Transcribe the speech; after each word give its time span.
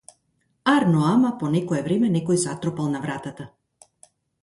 Арно 0.73 1.01
ама 1.09 1.31
по 1.43 1.51
некое 1.57 1.83
време 1.91 2.11
некој 2.17 2.43
затропал 2.47 2.93
на 2.97 3.07
вратата. 3.09 3.51